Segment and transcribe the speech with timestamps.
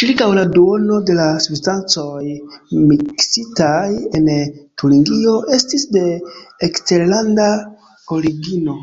[0.00, 2.28] Ĉirkaŭ la duono de la substancoj
[2.92, 4.28] miksitaj en
[4.84, 6.06] Turingio estis de
[6.70, 7.52] eksterlanda
[8.20, 8.82] origino.